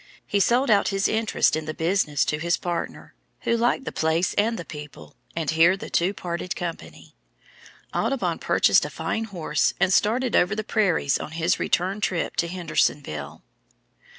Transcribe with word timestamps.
He 0.25 0.39
sold 0.39 0.71
out 0.71 0.87
his 0.87 1.07
interest 1.07 1.55
in 1.55 1.65
the 1.65 1.75
business 1.75 2.25
to 2.25 2.39
his 2.39 2.57
partner, 2.57 3.13
who 3.41 3.55
liked 3.55 3.85
the 3.85 3.91
place 3.91 4.33
and 4.33 4.57
the 4.57 4.65
people, 4.65 5.15
and 5.35 5.51
here 5.51 5.77
the 5.77 5.91
two 5.91 6.11
parted 6.11 6.55
company. 6.55 7.13
Audubon 7.93 8.39
purchased 8.39 8.83
a 8.83 8.89
fine 8.89 9.25
horse 9.25 9.75
and 9.79 9.93
started 9.93 10.35
over 10.35 10.55
the 10.55 10.63
prairies 10.63 11.19
on 11.19 11.33
his 11.33 11.59
return 11.59 12.01
trip 12.01 12.35
to 12.37 12.47
Hendersonville. 12.47 13.43